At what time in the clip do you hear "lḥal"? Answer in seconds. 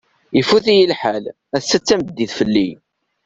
0.91-1.25